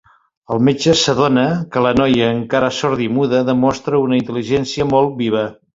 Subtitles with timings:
[0.53, 1.43] El metge s'adona
[1.75, 5.49] que la noia, encara sorda i muda, demostra una intel·ligència molt viva.